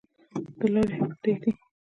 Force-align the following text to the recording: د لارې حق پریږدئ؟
د 0.59 0.61
لارې 0.73 0.95
حق 1.01 1.11
پریږدئ؟ 1.21 1.51